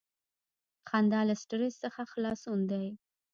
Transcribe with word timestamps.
•خندا 0.89 1.21
له 1.29 1.35
سټریس 1.41 1.75
څخه 1.83 2.01
خلاصون 2.11 2.59
دی. 2.71 2.85